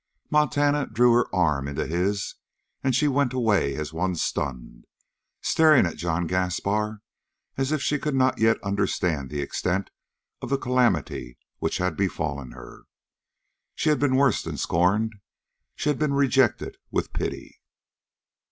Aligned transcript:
Montana 0.31 0.87
drew 0.87 1.13
her 1.13 1.25
arm 1.31 1.67
into 1.67 1.85
his, 1.85 2.33
and 2.83 2.95
she 2.95 3.07
went 3.07 3.33
away 3.33 3.75
as 3.75 3.93
one 3.93 4.15
stunned, 4.15 4.85
staring 5.41 5.85
at 5.85 5.95
John 5.97 6.25
Gaspar 6.25 7.03
as 7.55 7.71
if 7.71 7.83
she 7.83 7.99
could 7.99 8.15
not 8.15 8.39
yet 8.39 8.57
understand 8.63 9.29
the 9.29 9.41
extent 9.41 9.91
of 10.41 10.49
the 10.49 10.57
calamity 10.57 11.37
which 11.59 11.77
had 11.77 11.95
befallen 11.95 12.53
her. 12.53 12.85
She 13.75 13.89
had 13.89 13.99
been 13.99 14.15
worse 14.15 14.41
than 14.41 14.57
scorned. 14.57 15.13
She 15.75 15.89
had 15.89 15.99
been 15.99 16.15
rejected 16.15 16.77
with 16.89 17.13
pity! 17.13 17.61